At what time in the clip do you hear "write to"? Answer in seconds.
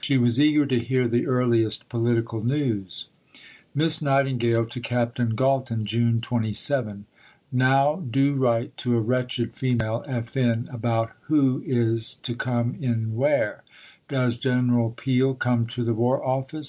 8.36-8.96